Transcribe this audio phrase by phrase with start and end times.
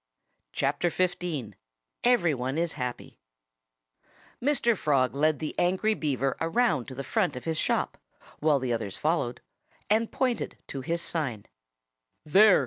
[0.59, 1.13] XV
[2.03, 3.19] EVERYONE IS HAPPY
[4.41, 4.75] Mr.
[4.75, 7.99] Frog led the angry Beaver around to the front of his shop,
[8.39, 9.41] while the others followed,
[9.91, 11.45] and pointed to his sign.
[12.25, 12.59] "There!"